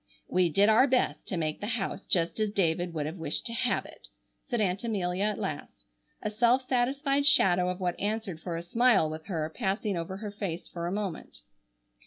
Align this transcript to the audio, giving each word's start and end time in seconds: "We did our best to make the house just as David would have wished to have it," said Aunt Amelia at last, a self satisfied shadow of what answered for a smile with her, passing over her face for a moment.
"We 0.27 0.49
did 0.49 0.67
our 0.67 0.87
best 0.87 1.27
to 1.27 1.37
make 1.37 1.61
the 1.61 1.67
house 1.77 2.07
just 2.07 2.39
as 2.39 2.49
David 2.49 2.91
would 2.91 3.05
have 3.05 3.17
wished 3.17 3.45
to 3.45 3.53
have 3.53 3.85
it," 3.85 4.07
said 4.49 4.59
Aunt 4.59 4.83
Amelia 4.83 5.25
at 5.25 5.37
last, 5.37 5.85
a 6.23 6.31
self 6.31 6.67
satisfied 6.67 7.27
shadow 7.27 7.69
of 7.69 7.79
what 7.79 7.99
answered 7.99 8.39
for 8.41 8.55
a 8.55 8.63
smile 8.63 9.11
with 9.11 9.27
her, 9.27 9.53
passing 9.55 9.95
over 9.95 10.17
her 10.17 10.31
face 10.31 10.67
for 10.67 10.87
a 10.87 10.91
moment. 10.91 11.41